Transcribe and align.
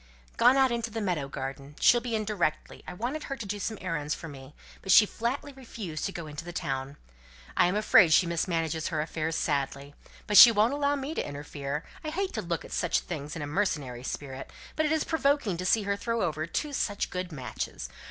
"Gone 0.35 0.57
out 0.57 0.71
into 0.71 0.89
the 0.89 0.99
meadow 0.99 1.27
garden. 1.27 1.75
She'll 1.79 2.01
be 2.01 2.15
in 2.15 2.25
directly. 2.25 2.83
I 2.87 2.93
wanted 2.95 3.25
her 3.25 3.35
to 3.37 3.45
do 3.45 3.59
some 3.59 3.77
errands 3.79 4.15
for 4.15 4.27
me, 4.27 4.55
but 4.81 4.91
she 4.91 5.05
flatly 5.05 5.53
refused 5.53 6.05
to 6.05 6.11
go 6.11 6.25
into 6.25 6.43
the 6.43 6.51
town. 6.51 6.97
I 7.55 7.67
am 7.67 7.75
afraid 7.75 8.11
she 8.11 8.25
mismanages 8.25 8.87
her 8.87 8.99
affairs 8.99 9.45
badly. 9.45 9.93
But 10.25 10.37
she 10.37 10.51
won't 10.51 10.73
allow 10.73 10.95
me 10.95 11.13
to 11.13 11.23
interfere. 11.23 11.85
I 12.03 12.09
hate 12.09 12.33
to 12.33 12.41
look 12.41 12.65
at 12.65 12.71
such 12.71 13.01
things 13.01 13.35
in 13.35 13.43
a 13.43 13.45
mercenary 13.45 14.01
spirit, 14.01 14.49
but 14.75 14.87
it 14.87 14.91
is 14.91 15.03
provoking 15.03 15.55
to 15.57 15.67
see 15.67 15.83
her 15.83 15.95
throw 15.95 16.23
over 16.23 16.47
two 16.47 16.73
such 16.73 17.11
good 17.11 17.31
matches. 17.31 17.87